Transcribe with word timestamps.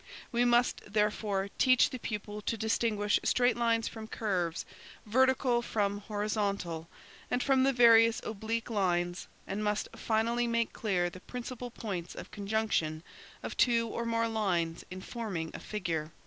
We 0.31 0.45
must 0.45 0.81
therefore, 0.91 1.49
teach 1.59 1.91
the 1.91 1.99
pupil 1.99 2.41
to 2.41 2.57
distinguish 2.57 3.19
straight 3.23 3.55
lines 3.55 3.87
from 3.87 4.07
curves, 4.07 4.65
vertical 5.05 5.61
from 5.61 5.99
horizontal, 5.99 6.89
and 7.29 7.43
from 7.43 7.61
the 7.61 7.71
various 7.71 8.19
oblique 8.23 8.71
lines; 8.71 9.27
and 9.45 9.63
must 9.63 9.89
finally 9.95 10.47
make 10.47 10.73
clear 10.73 11.11
the 11.11 11.19
principal 11.19 11.69
points 11.69 12.15
of 12.15 12.31
conjunction 12.31 13.03
of 13.43 13.55
two 13.55 13.89
or 13.89 14.05
more 14.07 14.27
lines 14.27 14.83
in 14.89 15.01
forming 15.01 15.51
a 15.53 15.59
figure. 15.59 16.11